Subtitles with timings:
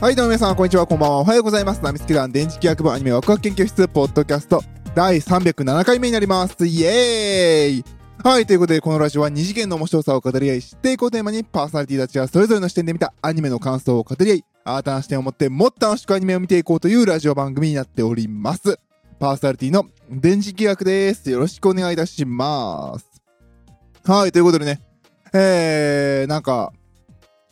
[0.00, 1.18] はい、どうも皆さん、こんにちは、こんばんは。
[1.18, 1.84] おはようございます。
[1.84, 4.62] ナミスケ団電磁気学部アニメワクワク研究室、ポッドキャスト、
[4.94, 6.66] 第307回目になります。
[6.66, 7.84] イエーイ
[8.24, 18.78] はい、ということで、このラジオは二次元の面白さを語り合い、知っていこうテーマに、パーソナリティたちはそれぞれの視点で見たアニメの感想を語り合い、新たな視点を持ってもっと楽しくアニメを見ていこうというラジオ番組になっております。
[19.18, 21.30] パーソナリティの電磁気学です。
[21.30, 23.04] よろしくお願いいたします。
[24.10, 24.80] はい、ということでね、
[25.34, 26.72] えー、なんか、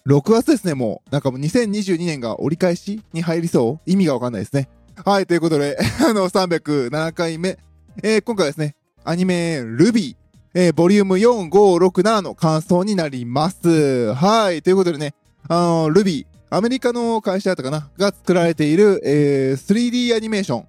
[0.09, 1.11] 6月ですね、もう。
[1.11, 4.71] なんかもう2022年が折り返しに入りそう意味がわかんないですね。
[5.04, 7.58] はい、ということで、 あの、307回目。
[8.03, 10.17] えー、今回はですね、アニメ、ルビー、
[10.54, 14.14] えー、ボリューム4、5、6、7の感想になります。
[14.14, 15.14] はい、ということでね、
[15.46, 17.90] あの、ルビー、アメリカの会社だったかな？
[17.98, 20.67] が作られている、えー、3D アニメーション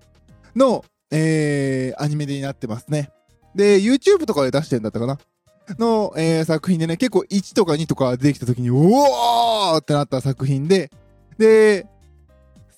[0.57, 3.09] の、えー、アニメになってますね。
[3.55, 5.17] で、YouTube とかで出してんだったかな？
[5.77, 10.89] の、えー作品でね、結構1とか2とか出てきた時に、うおーってなった作品で、
[11.37, 11.85] で、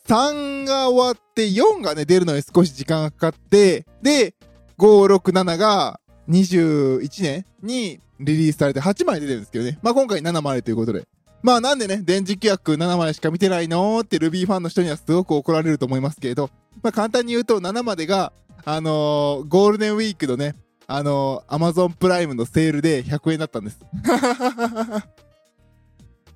[0.08, 4.36] 3が終わって4がね、出るのに少し時間がかかって、で、
[4.78, 9.80] 5、6、7が21年にリリースされて8枚出てるんですけどね。
[9.82, 11.08] まあ今回7枚ということで。
[11.44, 16.50] まあなんでね、電磁気役7枚しか見てないのって Ruby ファンの人にはすごく怒られると思いますけれど、
[16.84, 18.32] まあ簡単に言うと7までが、
[18.64, 20.56] あのーゴールデンウィークのね、
[20.96, 23.80] あのー、アマゾンプライムのセールで100円だったんです。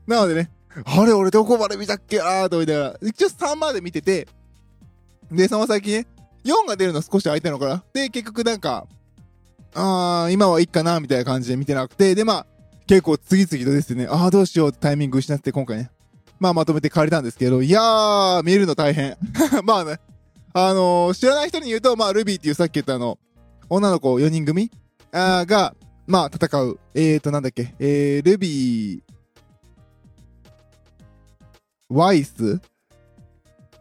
[0.07, 0.51] なのでね、
[0.85, 2.21] あれ俺どこまで見たっけ？
[2.21, 4.27] あーと思いながら、一応3まで見てて、
[5.31, 6.07] で、その先ね、
[6.43, 7.83] 4が出るの少し空いたのかな？
[7.93, 8.85] で、結局なんか、
[9.73, 12.45] あー、今はいいかなみたいな感じで見てなくて、で、まあ、
[12.87, 15.89] 結構次々とですね、あーどうしようってタイミング失って今回ね、
[16.39, 19.17] まあまとめて借りたんですけど、いやー、見るの大変。
[19.65, 19.99] まあね、
[20.53, 23.17] あのー知らない人に言うと、まあ、ルビーっていうさっき言ったあの、
[23.69, 24.71] 女の子4人組？
[25.11, 25.75] あが、
[26.07, 26.79] まあ、戦う。
[26.93, 29.01] えーと、なんだっけ、えー、ルビー、
[31.89, 32.59] ワイス？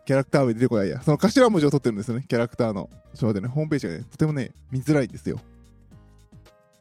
[0.07, 1.01] キャラクター名出てこないや。
[1.03, 2.91] その頭文字を取ってるんですよね、キャラクターの。
[3.15, 5.41] ちょっとね、ホームページがね、とてもね、見づらいんですよ。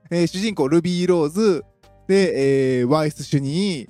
[0.09, 1.63] えー主人公、ルビーローズ、
[2.07, 3.87] で、えーワイス主任、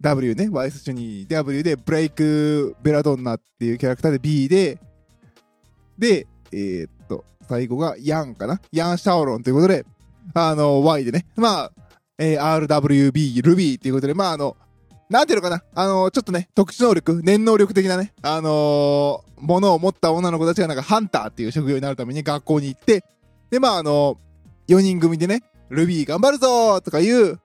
[0.00, 4.78] W ね、ワイス主任、W で、ブレイク・ベラドンナっていうキャラクターで B で、
[5.98, 8.60] で、えーっと、最後がヤンかな？
[8.70, 9.84] ヤン・シャオロンということで、
[10.34, 11.72] あの、Y でね、まあ、
[12.16, 14.56] えー RWB、ルビーっていうことで、まあ、あの、
[15.08, 15.64] なんていうのかな？
[15.74, 23.02] あのちょっとね、特殊能力、念能力的なね、あのー、ものを持った女の子たちがなんかハンターっていう職業になるために学校に行って、
[23.50, 24.16] で、まあ、あの
[24.68, 27.40] 4人組でね、ルビー頑張るぞとかいう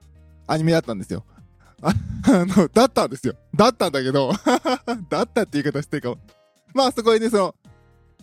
[0.46, 1.24] アニメだったんですよ。
[1.82, 1.92] あ
[2.28, 3.34] の、だったんですよ。
[3.56, 4.30] だったんだけど、
[5.10, 6.18] だったって言い方してるかも。
[6.72, 7.54] まあ、そこにね、その、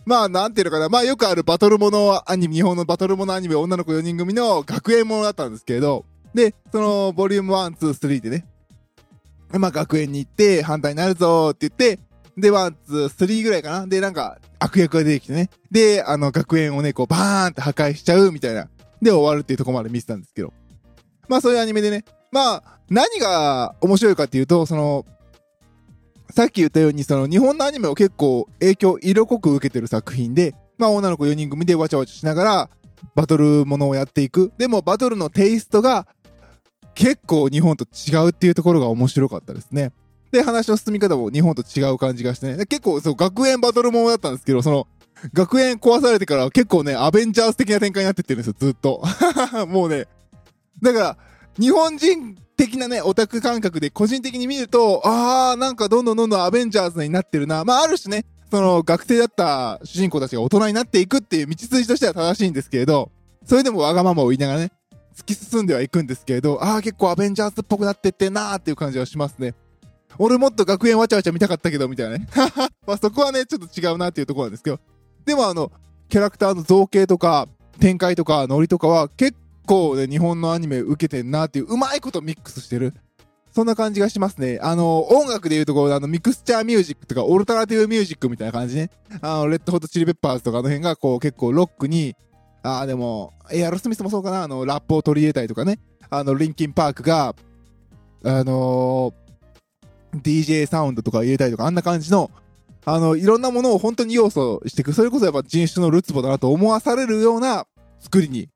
[0.06, 0.88] まあ、なんていうのかな。
[0.88, 6.04] まあ、よくあるバトルものアニメ、日本のバトルものアニメ、女の子4人組の学園ものだったんですけれど、
[6.34, 8.46] で、その、ボリューム1、2、3でね、
[9.52, 12.00] まあ、学園に行って、ハンターになるぞって言って、
[12.36, 13.86] で、 one、two、three ぐらいかな。
[13.86, 15.50] で、なんか、悪役が出てきてね。
[15.70, 18.68] で、あの、学園をね、こう、バーンって破壊しちゃうみたいな。
[19.00, 20.52] で、終わるっていうところまで見てたんですけど。
[21.28, 22.04] まあ、そういうアニメでね。
[22.32, 25.06] まあ、何が面白いかっていうと、その、
[26.34, 32.70] さっき言ったように、その、日本のアニメを結構影響色濃く受けてる作品で、まあ、女の子4人組でわちゃわちゃしながら、
[33.14, 34.52] バトルものをやっていく。
[34.58, 36.08] でも、バトルのテイストが、
[36.96, 39.92] 結構日本と違うっていうところが面白かったですね。
[40.32, 42.66] で、話の進み方も日本と違う感じがしてね。
[42.66, 44.88] 結構、そう、学園バトルものだったんですけど、その、
[45.32, 49.04] 学園壊されてから結構ね、アベンジャーズ的な展開になってってるんですよ、ずっと。
[49.70, 50.08] もうね、
[50.82, 51.16] だから、
[51.58, 57.64] 日本人的なね、オタク感覚で個人的に見ると、あー、なんかどんどんどんどんアベンジャーズになってるな。
[57.64, 63.10] まあ、ある種ね、その学生だった主人公たちが大人になっていくっていう道筋としては正しいんですけれど、
[63.44, 64.72] それでもわがままを言いながらね、
[65.16, 69.54] 突き進んではいくんですけれど、あー、結構アベンジャーズっぽくなってってんなーっていう感じはしますね。
[70.18, 72.28] 俺もっと学園わちゃわちゃ見たかったけど、みたいなね。
[72.86, 74.80] まあそこはね、ちょっと違うなっていうところなんですけど。
[75.24, 75.70] でもあの、
[76.08, 77.48] キャラクターの造形とか、
[77.80, 79.36] 展開とか、ノリとかは結
[79.66, 82.94] 構ね、日本のアニメ受けてんなっていう、うまいことミックスしてる。
[83.52, 84.58] そんな感じがしますね。
[84.62, 88.90] あの、音楽で言うところ、あの、ミクスチャーミュージックとか、オルタナティブミュージックみたいな感じね。
[89.20, 92.16] あの、レッドホットチリペッパーズとかの辺が、こう、結構ロックに、
[92.64, 95.78] ああ、でも、エアロスミスもそうかな、あの、ラップを取り入れたりとかね。
[96.10, 97.36] あの、リンキンパークが、
[98.24, 99.24] あのー
[100.22, 102.30] DJ サウンドとか入れたりとか、あんな感じの、
[102.84, 104.92] あの、いろんなものを本当に要素していく。
[104.92, 107.66] それこそやっぱ人種のルツボだなと思わされるような
[107.98, 108.48] 作りに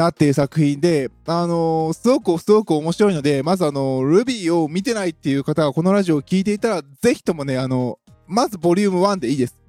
[0.00, 9.60] なっている作品で、あのーすごくすごく面白いので、まずあの、ルビーを見てないっていう方がこのラジオを聞いていたら、ぜひともね、あの、まずボリューム1でいいです。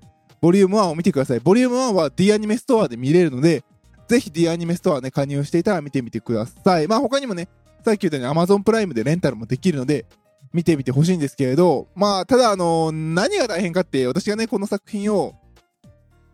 [0.42, 1.40] ボリューム1を見てください。
[1.40, 3.64] ボリューム1は D アニメストアで見れるので、
[4.08, 6.88] ぜひ D アニメストアね、加入していたら見てみてください。
[6.88, 7.48] まあ他にもね、
[7.84, 10.06] さっき言ったように Amazon プライムでレンタルもできるので、
[10.54, 15.36] 見てみてほしいんですけれど、まあ、ただあの、何が大変かって、私がね、この作品を、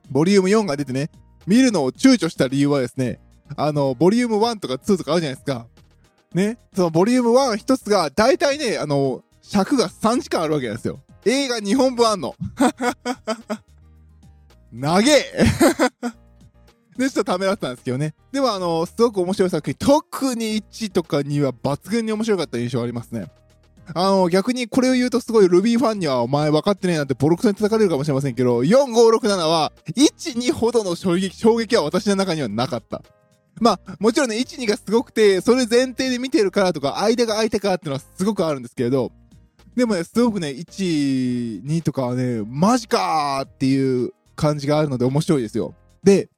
[0.09, 1.11] ボリューム4が出てね、
[1.45, 3.19] 見るのを躊躇した理由はですね、
[3.55, 5.67] あの、ボリューム1とか2とかあるじゃないですか。
[6.33, 10.99] ね、そのボリューム1一つが、大体ね、あの、尺が3時間あるわけなんですよ。
[11.25, 12.35] 映画2本分あんの。
[14.71, 15.23] 長え
[16.97, 18.15] で、ちょっとためらったんですけどね。
[18.31, 23.27] でも、あの、すごく面白い作品、特に1とか2は抜群に面白かった印象ありますね。
[23.93, 33.01] あの、逆にこれを言うとすごい Ruby ファンにはお前分かってねえなんてボロクソに叩かれるかもしれませんけど、4、5、6、7は、1、2ほどの衝撃、衝撃は私の中にはなかった。
[33.59, 39.11] まあ、もちろんね、1、2がすごくて、それ前提で見てるからとか、間が空いたからっていうのはすごくあるんですけれど、
[39.75, 45.75] でもね、すごくね、1、2とかはね、マジかーっていう感じがあるので面白いですよ。
[46.03, 46.29] で、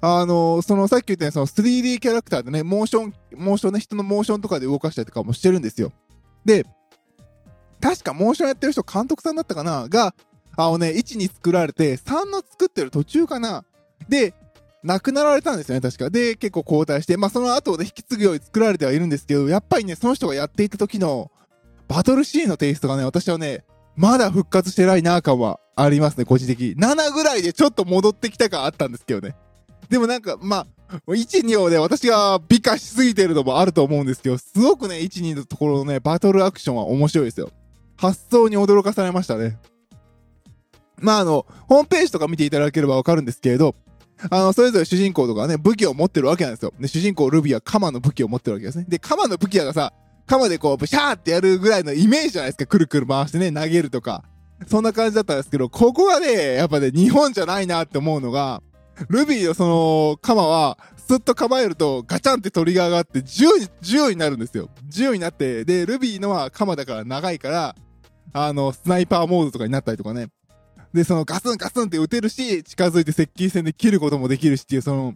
[0.00, 5.92] あのー、そのさっき言ったようにその 3D キャラクターでね、モーション、モーションね、人のモーションとかで動かしたりとかもしてるんですよ。
[6.44, 6.64] で、
[7.80, 9.88] 確かモーションやってる人監督さんだったかな？
[9.88, 10.14] が、
[10.56, 13.64] あのね、1に作られて、3の作ってる途中かな？
[14.08, 14.34] で、
[14.84, 16.10] 亡くなられたんですよね、確か。
[16.10, 21.30] で、結構交代して、まあその後で引き継ぐように作られてはいるんですけど、やっぱりね、その人がやっていた時の
[21.88, 23.64] バトルシーンのテイストがね、私はね、
[23.96, 26.76] まだ復活してないな感はありますね、個人的に。
[26.76, 29.34] 7ぐらいでちょっと戻ってきた感あったんですけどね。
[29.88, 30.66] でもなんか、まあ、
[31.06, 37.50] 1、2をね、私が美化しすぎてるのもあると思うんですけど、すごくね、1、2のところのね、バトルアクションは面白いですよ。
[37.96, 39.58] 発想に驚かされましたね。
[40.98, 43.74] まあ、あの、ホームページとか見ていただければわかるんですけれど、
[44.30, 46.72] あの、それぞれ主人公とかね、武器を持ってるわけなんですよ。
[46.78, 48.84] で、主人公ルビーはカマの武器を持ってるわけですね。
[48.88, 49.92] で、カマの武器がさ、
[50.26, 52.66] カマでこう、ブシャーってやるぐらいのイメージじゃないですか。
[52.66, 54.24] くるくる回してね、投げるとか。
[54.66, 58.62] そんな感じだったんですけど、ここはね、やっぱね、日本じゃないなって思うのが、
[59.08, 64.68] ルビーのその、カマは、スッと構えると、ガチャンってトリガーがあって、10に、10になるんですよ。
[64.90, 67.76] 10になって、で、ルビーのはカマだから長いから、
[68.32, 70.28] あの、スナイパーモードとかになったりとかね。
[70.92, 75.14] で、そのガスンガスンって撃てるし、近づいて接近戦で切ることもできるしっていう、その、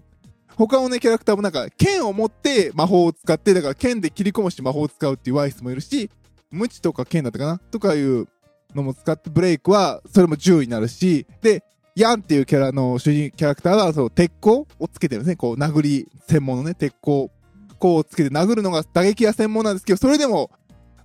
[0.56, 6.10] 他のね、キャラクターもなんか、剣を持って魔法を使って、だから剣で切り込むし魔法を使うっていうワイスもいるし、
[6.50, 7.58] 無知とか剣だったかな？
[7.58, 8.28] とかいう
[8.74, 11.64] のも使ってブレイクは、それも10になるし、で、
[11.96, 15.36] ヤンっていうキャラの主人キャラクターは、そう、鉄鋼をつけてるんですね。
[15.36, 17.30] こう、殴り専門のね、鉄鋼。
[17.78, 20.52] こうつけて殴るのが打撃屋専門なんですけど、それでも、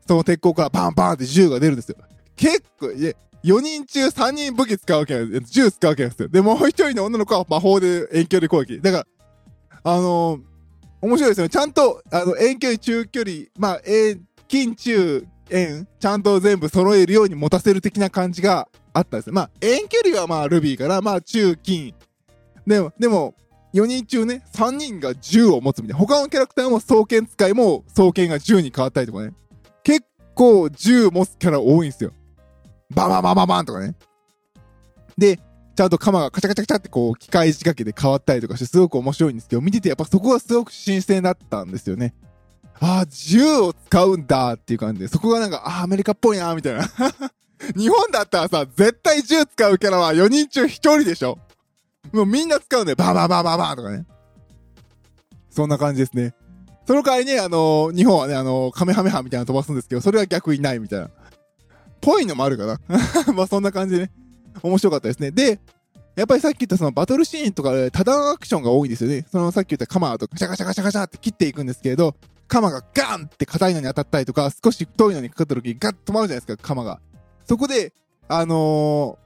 [0.08, 1.98] その鉄鋼からバンバンって銃が出るんですよ。
[2.36, 3.16] 結構、い
[3.48, 5.52] 4人中3人武器使うわけなんです。
[5.54, 6.28] 銃使うわけなんですよ。
[6.28, 8.82] で、もう一人の女の子は魔法で遠距離攻撃。
[8.82, 9.06] だから、
[9.84, 10.42] あのー、
[11.02, 11.50] 面白いですよね。
[11.50, 19.34] ちゃんと、あの、遠距離、中距離、まあ、遠、近中、遠、ちゃんと全部揃えるように持たせる的な感じがあったんですよ。
[19.34, 21.94] まあ、遠距離はまあ、ルビーから、まあ、中、近。
[22.66, 23.34] でも、でも、
[23.74, 26.00] 4人中ね、3人が銃を持つみたいな。
[26.00, 29.32] 他のキャラクターも双剣使いも双剣が銃に変わったりとかね。
[29.84, 30.04] 結
[30.36, 32.12] 構銃持つキャラ多いんですよ。
[32.94, 33.96] バンバンバンバンバンとかね。
[35.18, 35.40] で、
[35.76, 42.14] ちゃんと鎌がカチャカチャカチャってこう、機械仕掛けで変わったりとかしてすごく面白いんですけど、見ててやっぱそこがすごく新鮮だったんですよね。
[42.80, 46.88] ああ、銃を使うんだっていう感じで、そこがなんか、ああ、アメリカっぽいなみたいな。
[47.76, 51.40] 日本だったらさ、絶対銃使うキャラは4人中1人でしょ
[52.12, 52.96] もうみんな使うんだよ。
[52.96, 54.06] バンバンバンバンバンとかね。
[55.50, 56.36] そんな感じですね。
[56.86, 61.10] その代わりね、あのー、日本はね、あのー、カメハメハみたいなの飛ばすんですけど、それは逆にないみたいな。
[62.02, 62.80] ぽいのもあるかな。
[63.34, 64.12] まあそんな感じでね、
[64.62, 65.32] 面白かったですね。
[65.32, 65.60] で、
[66.16, 69.26] やっぱりさっき言ったそのバトルシーンとかで多段アクションが多いんですよね。
[69.32, 72.16] そのさっき言ったカマーとガシャガシャガシャガシャって切っていくんですけれど、
[72.48, 77.00] カマがガンって硬いのに当たったりとか、少し太いのにかかった時にガッと止まるじゃないですか、カマが。
[77.46, 77.94] そこで、
[78.28, 79.20] あの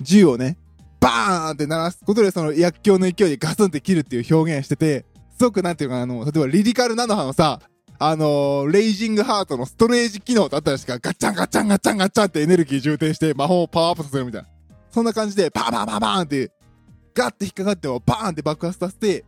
[0.00, 0.58] ー、銃をね、
[1.00, 5.06] バーンって鳴らすことでその薬莢の勢いでガスンって切るっていう表現してて、
[5.38, 7.60] すごくなんていうかあの、例えばリリカルナノハのさ、
[8.00, 14.48] あのー、レイジングハートのストレージ機能だったらしか、ガッチャンガッチャンガッチャンガッチャンってエネルギー充填して魔法をパワーアップさせるみたいな。
[14.90, 16.52] そんな感じで、バーバーバーバーンって、
[17.12, 19.24] ガッて引っかかっても、バーンって爆発させて、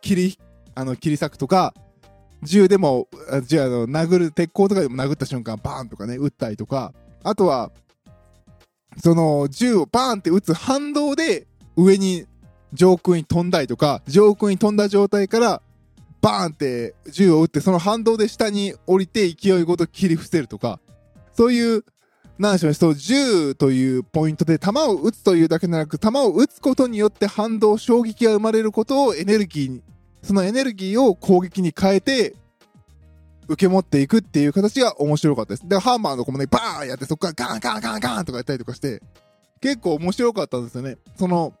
[0.00, 0.38] 切り、
[0.76, 1.74] あの、切り裂くとか、
[2.44, 3.08] 銃でも、
[3.46, 6.92] 銃あの、殴る、鉄鋼とかでも殴った瞬間、バーンとかね、撃ったりとか、
[7.24, 7.72] あとは、
[9.02, 12.26] その、銃をバーンって撃つ反動で、上に、
[12.72, 15.62] 上空に飛んだりとか、上空に飛んだ状態から、
[16.22, 20.80] バーンって銃を撃って、その反動で下に降りて勢いごと切り伏せるとか、
[21.36, 21.84] そういう、
[22.38, 29.82] なんでしょうね、そう、銃というポイントで弾を撃つというだけでなく、弾を撃つことによって反動、衝撃が生まれることをエネルギーに、
[30.22, 32.34] そのエネルギーを攻撃に変えて、
[33.48, 35.68] 受け持っていくっていう形が面白かったです。
[35.68, 39.02] で、ハンマーの子もね、バーンやって、そこからガンガンガンガンとかやったりとかして、
[39.60, 40.98] 結構面白かったんですよね。
[41.18, 41.52] その、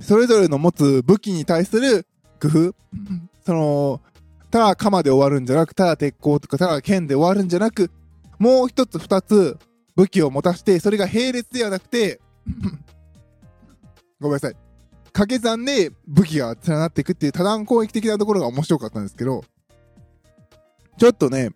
[0.00, 2.06] それぞれの持つ武器に対する
[2.40, 2.74] 工夫
[3.48, 4.02] その、
[4.50, 7.90] ただ鎌で終わるんじゃなく、ただ鉄鋼とか、ただ剣で終わるんじゃなく、
[8.38, 9.56] もう一つ二つ
[9.96, 12.20] 武器を持たして、それが並列ではなくて
[14.20, 14.56] ごめんなさい。
[15.14, 19.42] 掛け算で武器が連なっていくっていう多段攻撃的なところが面白かったんですけど、
[20.98, 21.52] ちょっとね、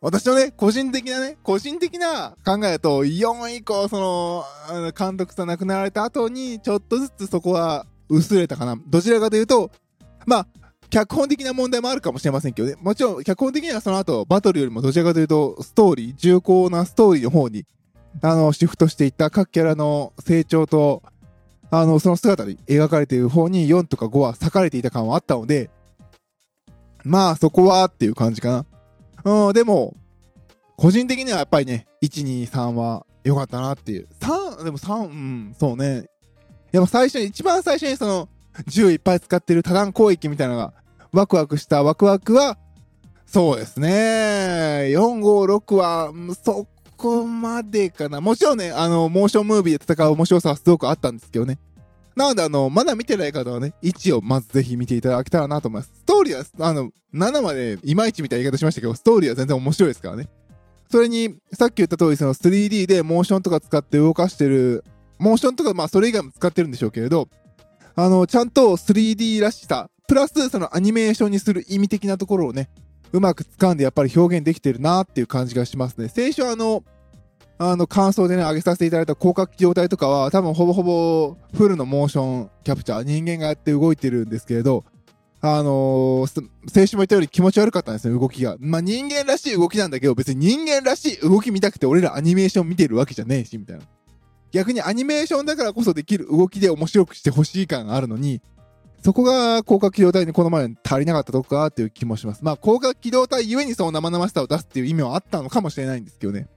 [0.00, 8.76] 私のね、個人的なね、個人的な考えだと、4以降、その、監督さん亡くなられた後に、ちょっとずつそこは薄れたかな。
[8.86, 9.72] どちらかというと、
[10.26, 10.46] まあ、
[10.90, 12.76] 脚本的な問題もあるかもしれませんけどね。
[12.80, 17.64] もちろん、脚本的にはその後、バトルよりもどちらかというと、ストーリー、重厚なストーリーの方に、
[18.20, 21.02] あの、シフトしていった各キャラの成長と、
[21.70, 25.70] あの、その姿で描かれている方に4とか5は裂かれていた感はあったので、
[27.04, 28.66] まあ、そこはっていう感じか
[29.24, 29.46] な。
[29.46, 29.94] うん、でも、
[30.76, 34.08] 個人的にはやっぱりね、1、2、3は良かったなっていう。
[34.20, 36.06] 3、でも3、うん、そうね。
[36.72, 38.28] やっぱ最初に、一番最初にその、
[38.66, 40.72] 銃いっぱい使ってる多段攻撃みたいなのが、
[41.12, 42.58] ワクワクしたワクワクは、
[43.26, 44.88] そうですね。
[44.90, 46.12] 4、5、6は、
[46.42, 48.20] そこまでかな。
[48.20, 51.58] もちろんね、あの、モーションムービーで戦う面白さはすごくあったんですけどね。
[52.16, 55.92] なので、あの、まだ見てない方はね、1をまずぜひ見ていただけたらなと思います。
[55.94, 60.28] ストーリーは、あの、7までいまいちみたいな言い方しましたけど、ストーリーは全然面白いですからね。
[60.90, 64.84] それに、さっき言った通り、その 3D でモーションとか使って動かしてる、
[65.18, 67.28] モーションとか、まあそれ以外も使ってるんでしょうけれど、
[68.02, 72.70] あの、ちゃんと 3D らしさ、プラスそのアニメーションにする意味的なところをね、
[73.12, 76.08] うまく掴んでやっぱり表現できてるなっていう感じがしますね。
[76.08, 76.82] 最初あの、
[77.58, 84.86] あの、感想でね、上げさせていただいた広角機動隊とかは、多分ほぼほぼフルのモーションキャプチャー、人間がやって動いてるんですけれど、
[85.42, 88.56] あのー、先週も言ったように気持ち悪かったんですね、動きが。
[88.60, 93.82] まあ、人間らしい動きなんだけど、別に人間らしい動き見たくて俺らアニメーション見てるわけじゃねえし、みたいな。
[94.52, 98.42] 逆にアニメーションだからこそできる動きで面白くしてほしい感があるのに、
[99.02, 102.44] そこが広角機動隊にこの前足りなかったとこかっていう気もします。
[102.44, 106.48] まあ、広角機動隊ゆえにその生々しさを出すっていう意味はあったのかもしれないんですけどね。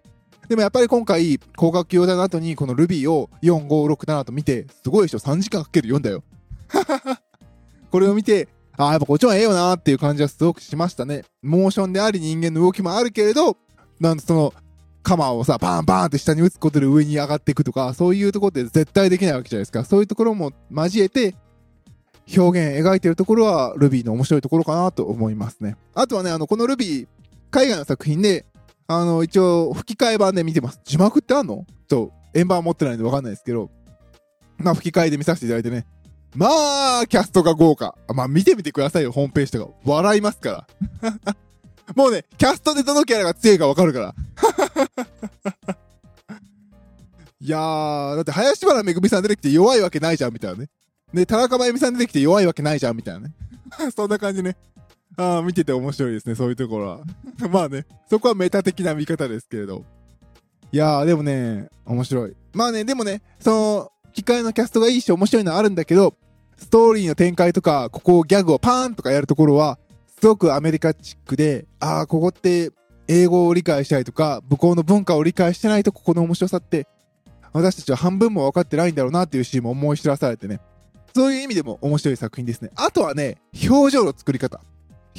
[0.49, 6.23] でもやっぱり今回、広角機動隊の後にこのルビーを4、5、6、7と見て、すごいでしょ ?3 時間かける4だよ。
[7.91, 11.23] これを見て、ああ、やっぱこっちはええよなーっていう感じはすごくしましたね。
[11.41, 13.55] モーションであり人間の動きもあるけれど、
[13.99, 14.53] なんとその、
[15.03, 19.83] 鎌をさ、バンバンって下に打つことで上に上がっていくとか、そういうところって絶対できないわけじゃないですか。
[19.85, 21.35] そういうところも交えて、
[22.37, 25.75] 表現描いてるところは、ルビーの面白いところかなと思いますね。
[25.93, 27.07] あとはね、あの、このルビー、
[27.51, 28.45] 海外の作品で、
[28.87, 30.79] あの、一応、吹き替え版で見てます。
[30.85, 31.65] 字幕ってあんの？
[31.89, 33.69] ちょ、円盤持ってないんでわかんないですけど、
[34.57, 35.85] まあ、吹き替えで見させていただいてね、
[36.35, 36.47] ま
[37.01, 37.95] あ、キャストが豪華。
[38.07, 39.73] まあ、見てみてくださいよ、ホームページとか。
[39.83, 40.67] 笑いますか
[41.01, 41.17] ら。
[41.95, 44.15] もうね、キャストでどのキャラが強いかわかるから。
[47.39, 50.69] いやー、だって林原めぐみさん出てきて弱いわけないじゃん、みたいなね。
[51.13, 53.33] で、田中真由美さん出てきて弱いわけないじゃん、みたいなね。
[53.95, 54.55] そんな感じね。
[55.17, 57.01] ああ、見てて面白いですね、そういうところは。
[57.51, 59.83] まあね、そこはメタ的な見方ですけれど。
[60.71, 62.35] いやー、でもね、面白い。
[62.53, 66.15] まあね、でもね、その、機械のキャストがいいし面白いのはあるんだけど、
[66.57, 69.77] ストーリーの展開とか、ここをギャグをパーンとかやるところは、
[70.23, 72.71] すごくアメリカチックで、ああ、ここって
[73.09, 76.87] 英語を理解したりとか、向こうの文化を理解してないとここの面白さって、
[77.51, 80.61] 私たちは半分も分かってないんだろうなっていうシーンも思い知らされてね。
[81.13, 82.71] そういう意味でも面白い作品ですね。
[82.75, 84.61] あとはね、表情の作り方。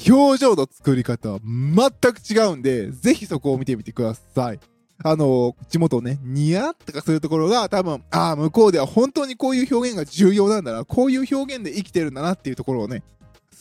[0.08, 4.60] 表情の作り方は全く違うんで、ぜひそこを見てみてください。
[5.02, 13.02] あの、口元をね、ニヤッとかするところが多分、ああ、向こうでは本当にこういう表現が重要なんだな、こういう表現で生きてるんだなっていうところをね、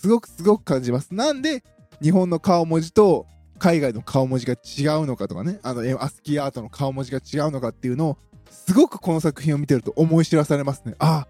[0.04, 1.14] すごくすごく感じます。
[1.14, 1.64] なんで、
[2.02, 3.26] 日本の顔文字と
[3.58, 8.18] 海外の顔文字が違うのかとかね、あの、アスキーアートの顔文字が違うのかっていうのを、
[8.52, 10.96] すごくこの作品を見てると思い知らされますね。
[11.00, 11.28] ああ、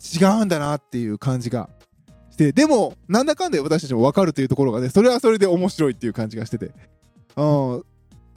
[0.00, 1.68] 違うんだなっていう感じが
[2.30, 6.70] して、でも、なんだかんだ私たちもわかるというところがね、それはそれで面白いっていう感じがしてて。
[7.36, 7.84] うん、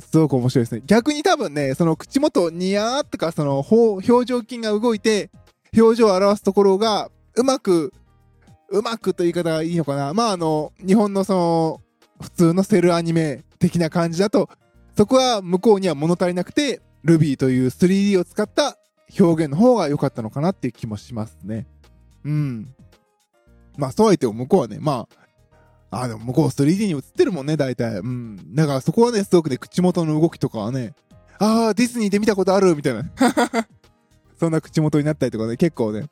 [0.02, 0.82] すごく面白いですね。
[0.86, 5.32] 逆に多分ね、その口元ニヤーとか、その表情筋が動いて、
[5.74, 7.94] 表情を表すところが、うまく、
[8.76, 10.14] うまくという言い方がいいのかな。
[10.14, 11.82] まあ、あの、日本のその、
[12.22, 14.50] 普通のセルアニメ的な感じだと、
[14.98, 18.78] そこは向こうには物足りなくて、Ruby という 3D を使った
[19.20, 21.68] 表現の方が良かったのかなっていう気もしますね。
[22.24, 22.74] うん。
[23.78, 25.08] まあ、そうは言っても向こうはね、ま
[25.92, 28.00] あ、あ、でも向こう 3D に映ってるもんね、大体。
[28.00, 28.56] うん。
[28.56, 30.94] だからそこはね、すごくね、口元の動きとかはね、
[31.38, 33.04] あー、ディズニーで見たことあるみたいな。
[34.40, 36.08] そんな口元になったりとかね、結構ね、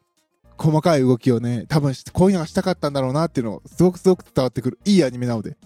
[0.64, 5.58] 細かい動きをね、多分こういうのがしたかったんだろうなっていうのをすごくすごく伝わってくるいいアニメなので、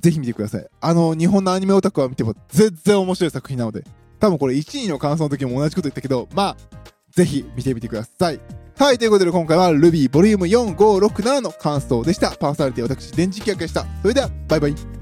[0.00, 0.66] ぜひ見てください。
[0.80, 3.84] あの、日本のアニメオタクは見ても全然面白い作品なので、
[4.18, 6.56] 多分これ1位の感想の時も同じこと言ったけど、まあ、
[7.12, 8.40] ぜひ見てみてください。
[8.76, 10.36] はい、ということで今回は Ruby Vol.
[10.36, 12.32] 4567の感想でした。
[12.32, 13.86] パーソナリティ私、電磁気役でした。
[14.02, 14.99] それでは、バイバイ。